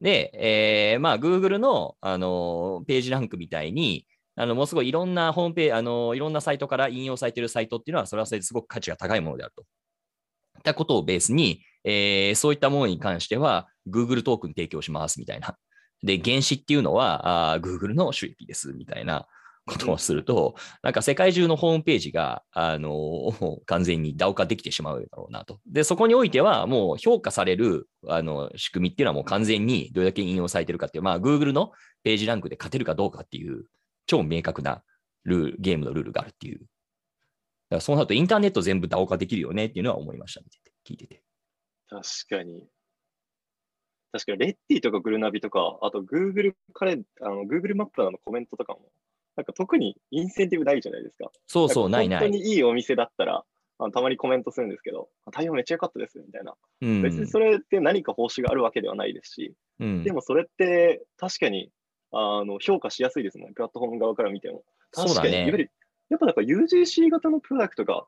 [0.00, 9.62] で、えーまあ、Google の、あのページランクみたいに、あのもうすごいいろんなホームページ、あのいろんなサイトから引用されてるサイトっていうのは、それはそれですごく価値が高いものであると。
[9.62, 15.56] ったことをベースに、えーそういったものに関しては、Google トークン提供しますみたいな。
[16.02, 19.26] で、原資っていうのは、あ Google の収益ですみたいな。
[19.70, 23.32] ことをすると、なんか世界中のホームページが、あの
[23.66, 25.60] 完全に DAO 化できてしまうだろうなと。
[25.66, 33.66] で、そこにおいては、もう評価されるあの仕組みっていうのはもう完全にどれだけ引用されてるかっていう、まあ、Google のページランクで勝てるかどうかっていう、
[34.06, 34.82] 超明確な
[35.24, 36.58] ルール、ゲームのルールがあるっていう。
[36.58, 36.66] だか
[37.76, 41.22] らそうなるとインターネット全部 DAO 化できるよねっていうのは思いました、見てて、聞いてて。
[41.88, 42.64] 確かに。
[44.12, 48.80] 確かに、レッティとかグルナビとか、あと Google カレあの Google マップのコメントとかも、
[49.36, 51.30] なんか特にインセンティブないじゃないですか。
[51.46, 52.20] そうそう、ないない。
[52.20, 53.44] 本当にいいお店だったら、
[53.78, 57.02] あのたまにコメントするんですけど、対応めっちゃ良かったですみたいな、うん。
[57.02, 61.70] 別にそれって何か報酬があるわけではないですし、うん、でもそれって確かに
[62.12, 64.64] あの評価しやすいですもんね、プラットフォーム側から見ても。
[64.92, 65.70] 確かに、ね、
[66.10, 68.04] やっぱなんか UGC 型のプロダクトが、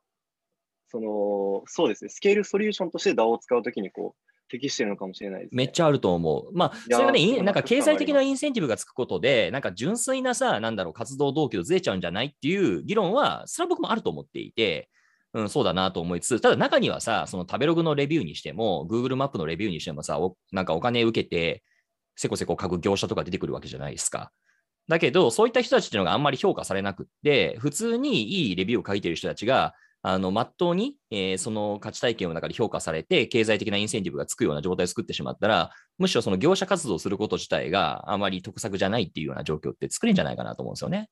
[0.89, 6.55] その、そうですね、スケールソリューションとして DAO を使うときにこう、適してるのかもしれないね、めっちゃあると思う。
[6.55, 14.89] まあ、それがね、なんか経済的なインセンティブがつくことで、なんか純粋なさ、なんだろう、活動動機とずれちゃうんじゃないっていう議論は、それは僕もあると思っていて、
[15.33, 20.19] うん、そうだなと思いつつ、ただ中にはさ、その食べログのレビューにしても、Google マップのレビューにしてもさ、
[20.51, 21.63] なんかお金受けて、
[22.15, 24.31] せこせこ書く業者とか出てくるわけじゃないですか。
[24.87, 29.73] だけど、そういった人たちっていうのがあんまり評価されなくって、普通にいいレビューを書いてる人たちが、
[30.05, 41.09] あの、まっとうに、えー、その価値体験の中で評価されて、経済的なインセンティブがつくような状態を作ってしまったら、むしろその業者活動すること自体があまり得策じゃないっていうような状況って作れるんじゃないかなと思うんですよね。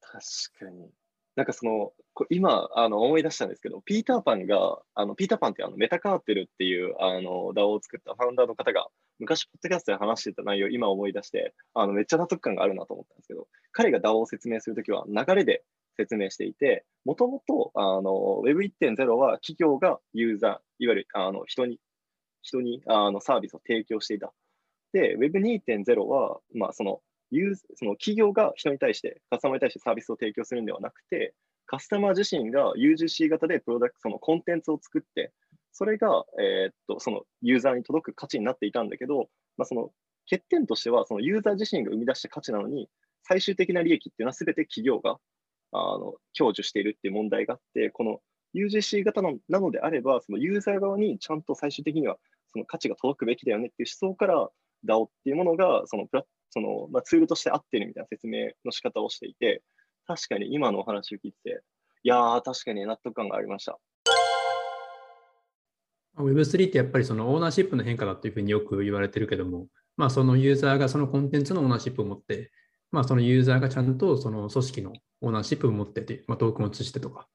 [0.00, 0.20] 確
[0.58, 0.90] かに。
[1.36, 1.92] なんかその、
[2.28, 8.88] 今、あの思い出したんですけど、ピーターパンが、あのピーターパンってあのメタカーテルっていうあの DAO を作ったファウンダーの方が、
[9.20, 15.62] 昔、ポッドキャストで話してた内容、今思い出して、あのめっちゃ納得感があるなと思ったんですけど、彼が DAO を説明するときは、流れで
[15.96, 21.78] 説明していて、もともと Web1.0 は企業がユーザー、いわゆるあの人に
[22.42, 24.32] 人にあのサービスを提供していた。
[24.92, 27.00] で、Web2.0 は、まあ、その
[27.30, 31.34] ユーその企業が人に対して、カスタマーに対してサービスを提供するんではなくて、
[31.66, 35.32] カスタマー自身が UGC 型でプロダクト、そのコンテンツを作って、
[35.72, 39.90] それが、えー、っとそのユーザーに届く価値になっていたんだけど、まあ、その
[40.28, 42.88] 欠点としては、そのユーザー自身が生み出した価値なのに、
[43.22, 45.18] 最終的な利益っていうのは全て企業が
[45.72, 48.20] あの享受しているっていう問題があって、この
[48.54, 52.16] UGC 型のなのであれば、そのユーザー側にちゃんと最終的には
[52.52, 54.48] その価値が届くべきだよねっていう思想から
[54.86, 59.62] DAO っていうものがそのプラその、まあ、ツールとして合ってるみたいな説明の仕方をしていて、
[60.06, 61.62] 確かに今のお話を聞いて、
[62.02, 63.78] いやー、確かに納得感がありました。
[66.18, 72.50] Web3 ってやっぱりそのオーナーシップの変化だというふうによく言われてるけども、まあ、そのユーザーがそのコンテンツのオーナーシップを持って、
[72.90, 77.28] まあ、そのユーザーがちゃんとその組織のオーナーシップを持ってて、まあ、トークンを移してとか、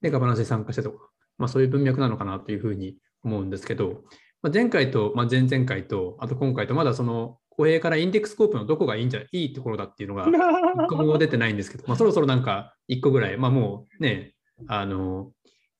[0.00, 4.02] で、ガバナンスに参加してとか、まあ、そういう文脈なのかなというふうに思うんですけど、
[4.42, 10.26] まあ、前回と、まあ、前々回と、あと今回と、まだその、公平からインデックスコープのどこがいいんじゃいいところだっていうのが、
[10.84, 14.34] 一個も出てないんですけど、まあ、そろそろなんか一個ぐらい、まあもうね、
[14.66, 15.32] あの、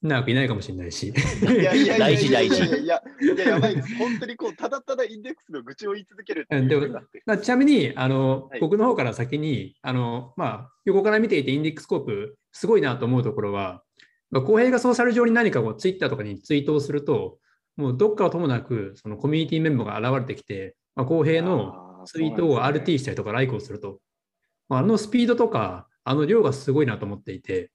[0.09, 1.09] 長くいないかもしれないし。
[1.09, 2.65] いやいや大事大事。
[2.65, 3.95] いや、いややばいです。
[3.97, 6.89] 本当にこう、ただただインデックスの愚痴を言い続けるっていうで
[7.27, 13.83] もちなみに、あの、はい、僕の方から先に、あの、まあ、横から見ていてインデックスコープ、すごいなと思うところは、
[14.31, 17.39] まあ、公平がソーシャル上に何かこう、ツイッターとかにツイートをすると、
[17.77, 24.01] もうどっかをともなく、そのコミュニティメンバーが現れてきて、まあ、公平のツイートを RT したりとか、ライクをすると、
[24.69, 27.71] まあ、あのスピードとか、あの量がすごいなと思っていて、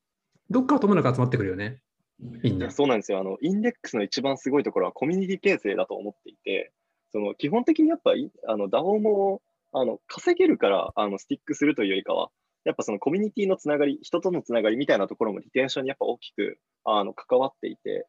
[0.50, 1.82] どっかをともなく集まってくるよね。
[2.21, 2.69] みんな。
[2.71, 3.19] そうなんですよ。
[3.19, 6.71] あの、インデックスの一番すごいところはコミュニティ形成だと思っていて、
[7.12, 8.13] その基本的にやっぱ
[8.47, 9.41] あの DAO も
[9.73, 12.29] あの稼げるからあのスティックするというよりかは、
[12.63, 18.07] やっぱそのコミュニティのつながり、人とのつながりみたいなところもリテンションにやっぱ大きくあの関わっていて、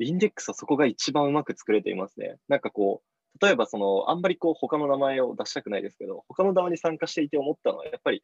[0.00, 2.36] インデックスはそこが一番うまく作れていますね。
[2.48, 8.22] なんかこう、例えばその、あんまりこう他の名前を出したくないですけど、他の DAO に参加していて思ったのは、やっぱり、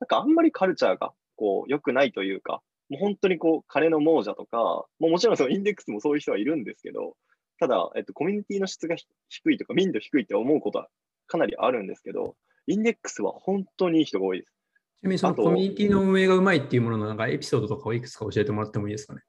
[0.00, 4.58] なんかあんまりカルチャーがこう良くないというか、もう本当にこう、金の亡者とか、
[5.00, 7.16] もうもちろんそのインデックスもそういう人はいるんですけど、
[7.58, 8.96] ただ、えっと、コミュニティの質が
[9.30, 10.88] 低いとか、民度低いって思うことは
[11.26, 14.52] かなりあるんですけど、インデックスは本当にいい人が多いです。
[15.00, 19.22] ちなみにそのコミュニティの運営がうまいっていうもののなんかエピソードとかをいくつか教えてもらってもいいですかね？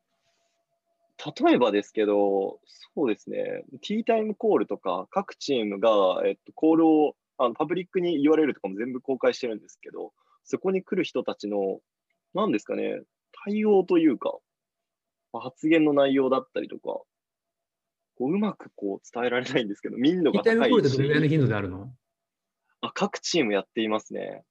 [1.42, 2.60] 例えばですけど、
[2.96, 10.12] そうですね、ティータイムコールとか、各チームが、えっと、コールをあのパブリックに言われるとかも全部公開してるんですけど、
[10.44, 11.80] そこに来る人たちの、
[12.34, 13.02] なんですかね、
[13.46, 14.38] 対応というか、
[15.34, 17.08] 発言の内容だったりとか、こ
[18.22, 20.98] ううまくこう伝えられないんですけど、民度が高いし。
[20.98, 21.92] どれぐらいの頻度であるの？
[22.82, 24.44] あ各チームやっていますね。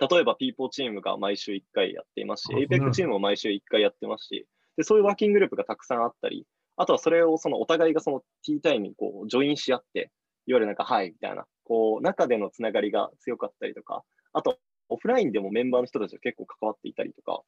[0.00, 10.12] 例えば、 people チームが毎週1回やっていますし、 APAC チームも毎週1回やってますし、でそういうワーキンググループがたくさんあったり、あとはそれをそのお互いがそのティータイムにこう join し合って、
[10.46, 17.42] いわゆるなんか、はいみたいな、こう中でのつながりが強かったりとか、あとオフラインでもメンバーの人たちが結構関わっていたりとか、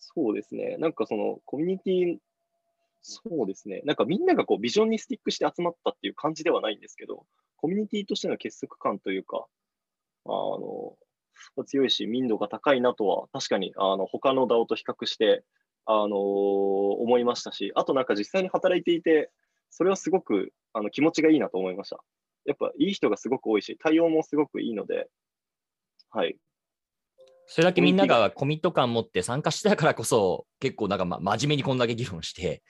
[0.00, 2.18] そうですね、なんかそのコミュニティ、
[3.02, 9.46] そうですね、なんかみんながこうビジョンにスティックして集まったっていう感じではないんですけど、コミュニティとしての結束感というか、
[10.24, 10.96] あの、
[11.66, 15.44] 強いし、民度が高いなとは、確かに、あの、他の DAO と比較して、
[15.86, 19.30] あのー、思いましたし、あとなんか実際に働いていて、
[19.70, 21.98] それはすごくあの気持ちがいいなと思いました。
[22.44, 25.08] やっぱいい人がすごく多いし、対応もすごくいいので、
[26.10, 26.36] はい。
[27.50, 32.62] それだけみんながコミット感持って参加してたからこそ、結構なんか、ま、真面目にこんだけ議論して、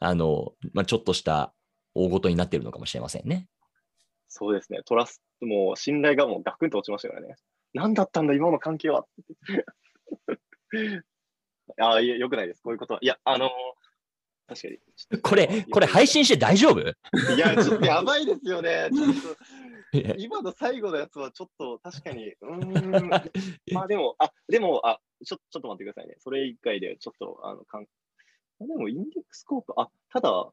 [0.00, 1.54] あの、まあ、ちょっとした
[1.94, 3.46] 大ごとになってるのかもしれませんね。
[4.28, 4.80] そうですね。
[4.84, 7.36] トラストも信頼がもうガクンと落ちましたからね。
[7.74, 9.06] 何だったんだ、今の関係は。
[11.80, 12.62] ああ、いや、よくないです。
[12.62, 13.00] こういうことは。
[13.02, 13.50] いや、あのー、
[14.46, 15.20] 確かに。
[15.22, 16.80] これ、これ配信して大丈夫？
[16.80, 18.90] いや、ちょっとやばいですよね。
[18.92, 23.08] ちょっと今の最後のやつはちょっと確かに、うん、
[23.72, 26.16] まあでも、あ、でも、あ、ちょちょっと待ってくださいね。
[26.18, 27.86] それ以外でちょっと、あの、かん
[28.60, 30.52] でも、インデックスコープ、あ、ただ、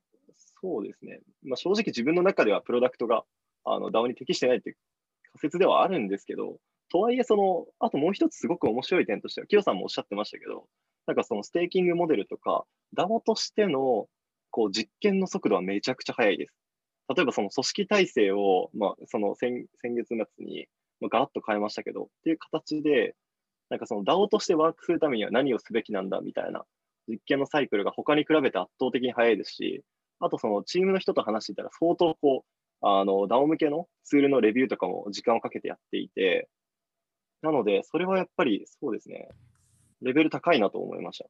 [0.62, 1.21] そうですね。
[1.43, 3.25] まあ正直自分の中ではプロダクトが、
[3.65, 4.77] あの、DAO に適してないっていう
[5.34, 10.67] 仮説ではあるんですけど、とはいえ、その、あともう一つすごく面白い点としては、キヨさんもおっしゃってましたけど、
[11.08, 14.08] なんかそのステーキングモデルとか、DAO としての
[14.50, 16.54] こう実験の速度はめちゃくちゃ速いです。
[17.16, 20.68] 例えばその組織体制を、まあ、その先先月末に
[21.10, 23.16] ガラッと変えましたけど、っていう形で、
[23.70, 26.66] なんかその DAO としてワークするためには何をすべきなんだみたいな
[27.08, 29.84] 実験のサイクルが他に比べて圧倒的に速いですし、
[30.20, 36.50] あとそのチームの人と話していたら相当こう、あの DAO 向けのツールのレビューとかも時間をかけてやっていて、
[37.42, 39.30] なので、それはやっぱりそうですね、
[40.02, 41.26] レベル高いなと思いました。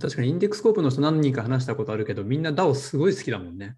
[0.00, 3.76] 確かにインデックスコープの人何人か話したことあるけど、みんな DAO すごい好きだもんね。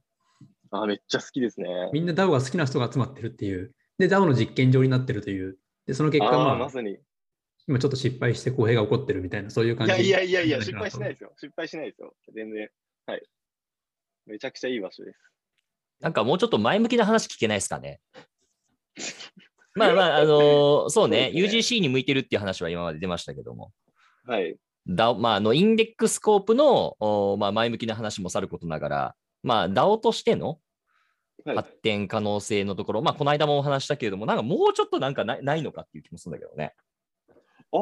[0.70, 1.68] あめっちゃ好きですね。
[1.92, 3.72] みんな DAO が好きな人が集まってるっていう。
[3.98, 5.58] で、DAO の実験場になってるという。
[5.86, 6.98] で、その結果、まあ、まさに。
[7.68, 9.94] 今ちょっと失敗して公平が起こってるみたいな、そういう感じ。
[9.94, 11.32] いやいやいやいや、失敗しないですよ。
[11.36, 12.14] 失敗しないですよ。
[12.34, 12.68] 全然。
[13.06, 13.22] はい。
[14.26, 15.18] めちゃくちゃいい場所です。
[16.00, 18.00] なんかもうちょっと前向きな話聞けないですかね。
[19.74, 23.72] まあまあ、あのー、 そうね、ね UGC に向いてるっていう話は今まで出ましたけども。
[24.26, 24.56] はい。
[24.88, 30.58] ダまあ、あのインデックスコープの、おまあ、前向きな話もさることながら、まあ、DAO としての
[31.44, 36.74] 発展可能性のところ、はい、まあ、この間もお話したけれども、なんかもうちょっとなんかないないのかっていう気もするんだけどね。
[37.28, 37.78] あ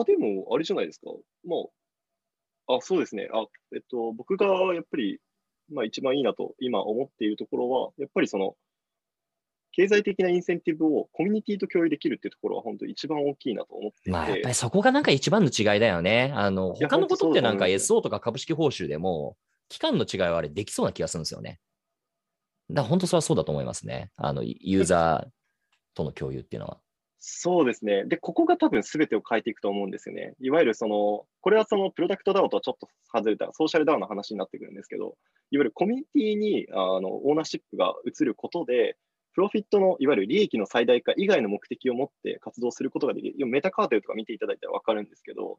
[0.00, 1.10] あ、でも、あれじゃないですか。
[1.44, 1.56] ま
[2.68, 3.28] あ、あ、そうですね。
[3.32, 5.18] あ、えっと、僕がやっぱり、
[5.70, 8.56] まあ、一番いいなと今思っているところは、やっぱりその、
[9.72, 16.32] 経済的なインセンティブをコミュニティと共有できるっていうところは本当一番大きいなと思ってまあやっぱりそこがなんか一番の違いだよね。
[16.34, 19.36] あの他のことってなんか SO とか株式報酬でも
[19.68, 21.58] 期間の違いはあれできそうな気がするんですよね。
[22.70, 24.10] だ本当それはそうだと思いますね。
[24.16, 25.30] あのユーザー
[25.94, 26.78] との共有っていうのは。
[27.24, 28.04] そうですね。
[28.04, 30.34] で、ここが多分全てを変えていくと思うんですよね。
[30.40, 35.14] いわゆるその、これはそのプロダクト DAO とはちょっと外れたソーシャル DAO の話になってくるんですけど、いわ
[35.52, 38.96] ゆるコミュニティにあのオーナーシップが移ることで、
[39.34, 43.46] プロフィットのいわゆる利益の最大化以外の目的を持って活動することができる。
[43.46, 45.58] メタカーテルとか見ていただいたら分かるんですけど、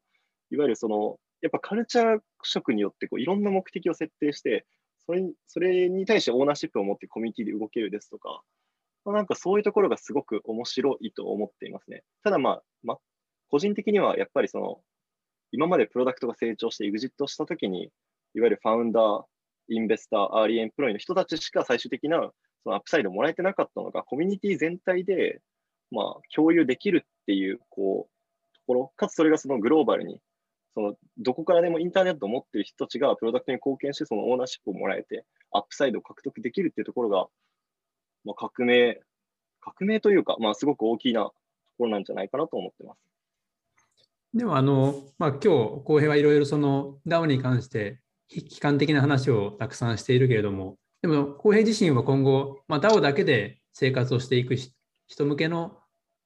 [0.52, 4.66] いわゆるその、やっぱカルチャー色によってこういろんな目的を設定して、
[5.06, 8.42] それそれに対してオーナーシップを持ってコミュニティで動けるですとか、
[9.06, 12.04] まあ、なんかそういうところがすごく面白いと思っていますね。
[12.24, 12.98] ただまあ、まあ、
[13.50, 14.82] 個人的にはやっぱりその、
[15.52, 17.84] 今までプロダクトが成長してエグジットしたときに、
[18.36, 22.32] いわゆる founder、investor、early employee の人たちしか最終的な
[22.64, 25.42] その upside もらえてなかったのが、コミュニティ全体で、
[25.92, 30.20] まあ、共有できるっていう、こう、ところ、かつそれがそのグローバルに、
[30.74, 37.28] その、どこからでもインターネットを持ってる人たちがプロダクトに貢献して、そのオーナーシップをもらえて、 upside を獲得できるっていうところが、
[38.24, 39.02] まあ、革命、
[39.60, 41.34] 革命というか、まあ、すごく大きなと
[41.78, 43.00] ころなんじゃないかなと思ってます。
[44.34, 48.00] でも、あの、まあ、今日、浩平はいろいろその DAO に関して、
[48.30, 55.78] 悲観的な話をたくさんしているけれども、でも、浩平自身は今後、まあ、DAO だけで生活をしていく人向けの、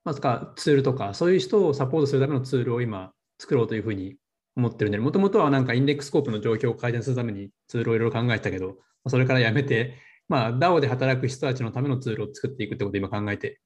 [0.03, 4.17] まずかツールとか、そういう人をサポートするためのツールを今作ろうというふうに
[4.55, 8.77] 思ってるんで、もともとはなんかインデックスコープの状況を改善するためにツールをいろいろ考えたけど、
[9.07, 9.95] それからやめて、
[10.29, 13.59] まあ、DAO で働く人たちのためのツールを作っていくってことを今考えて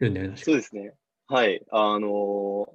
[0.00, 0.36] るんだよね。
[0.36, 0.92] そうですね。
[1.28, 1.62] はい。
[1.70, 2.66] あの、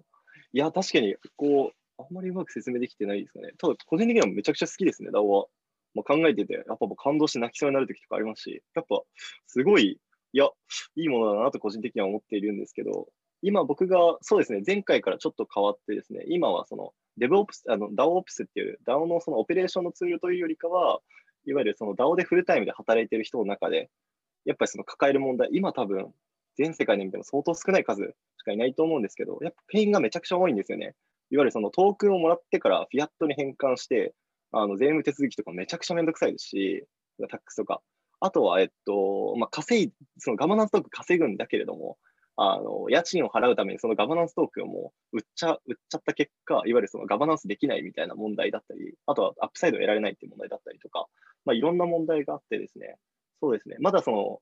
[0.52, 3.52] いや、確かに、こう、あんまりうまく説明できてないですかね。
[3.60, 5.46] ただ、個人的にはめちゃくちゃ好きですね、DAO は。
[5.98, 9.02] まあ、考えてて、やっぱ感動して泣きそうになる時とかありますし、やっぱ
[9.48, 10.00] すごい、
[10.34, 10.50] いや、
[10.96, 13.08] いいものだなと個人的には思っているんですけど、
[13.42, 21.00] 今僕が、そうですね、前回からちょっと変わってですね、今はその DevOps、あの DAOPS っていう DAO のそのオペレーションのツールというよりかは、
[21.46, 23.90] いわゆるその DAO でフルタイムで働いている人の中で、
[24.46, 26.14] やっぱりその抱える問題、今多分
[26.58, 30.96] 全世界で見ても相当少ない数しかいないと思うんですけど、やっぱ pain がめちゃくちゃ多いんですよね。
[31.30, 34.14] いわゆるそのトークンをもらってからフィアットに変換して、
[34.52, 36.86] あの税務手続きとかめちゃくちゃめんどくさいですし、
[37.30, 37.82] タックスとか。
[38.20, 41.98] あとは、えっと、まあ、稼い、そのガバナンストークン稼ぐんだけれども、
[42.36, 51.08] あの、家賃を払うためにそのガバナンストークをもう売っちゃ、売っちゃった結果、いわゆるそのガバナンスできないみたいな問題だったり、あとはアップサイドを得られないっていう問題だったりとか、
[51.46, 52.96] まあ、いろんな問題があってですね、
[53.42, 54.40] そうですね、まだその、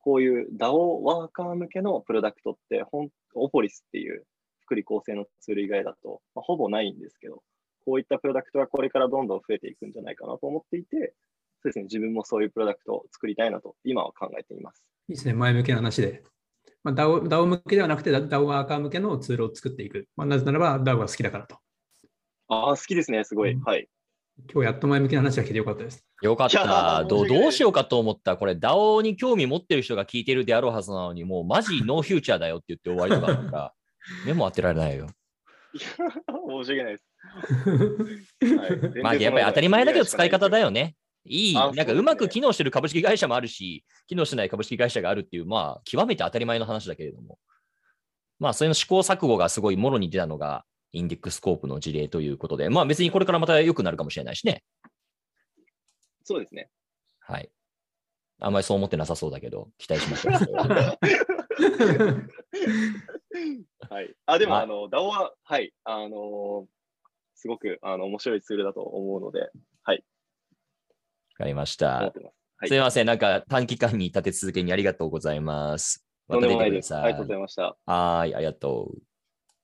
[0.00, 4.24] こういう DAO ワーカー向けのプロダクトって、ほんオポリスっていう
[4.60, 7.42] 福利厚生のツール以外だと、まあ、ほぼないんですけど、
[7.88, 11.14] こういったプロダクトはこれからどんどん増えていくんじゃないかなと思っていて、
[11.62, 14.84] そうですね、自分もそういうプロダクトを作りたいなと、今は考えています。
[15.08, 16.22] いいですね、前向きな話で。
[16.84, 20.06] まあ、DAO, DAO 向けではなくて、DAO ワーカー向けのツールを作っていく。
[20.16, 21.56] まあ、なぜならば DAO が好きだからと。
[22.48, 23.52] ああ、好きですね、すごい。
[23.54, 23.88] うん、はい。
[24.52, 26.06] 今日やっと前向きな話が聞いてよかったです。
[26.20, 27.26] よかったど。
[27.26, 28.36] どうしようかと思った。
[28.36, 33.74] これ、DAO に興味持ってる人が聞いてるであろうはずなのに、もうマジ ノーフューチャーだよって言って終わりとかだから、
[34.26, 35.06] 目も当てられないよ。
[35.74, 37.07] 申し訳ないです。
[37.38, 40.96] はい、 まあやっぱり当たり前だけど使い方だよね。
[41.24, 47.38] いい、なんかうまく機能してる株式会社もあるし、機能してない株式会社があるっていう、まあ極めて当たり前の話だけれども。
[48.38, 54.62] まあそういうの試行錯誤がすごいもろに出たのが、インデックスコープの事例ということで、まあ別にこれからまた良くなるかもしれないしね。
[56.24, 56.70] そうですね。
[57.20, 57.50] はい。
[58.40, 60.34] あんまりそう思ってなさそうだけど、期待しましょう。
[63.90, 64.14] はい。
[64.26, 66.66] あ、でも、あの、DAO は、はい、あの
[67.38, 69.50] すごく、あの、面白いツールだと思うので、
[69.84, 69.98] はい。
[69.98, 71.98] わかりました。
[72.00, 72.12] は
[72.64, 73.06] い、すみません。
[73.06, 76.04] なんか短期間に立て続けにありがとうございます。
[76.26, 77.02] また出てください。
[77.02, 77.76] ありがとうございました。
[77.86, 79.07] はい、ありがとう。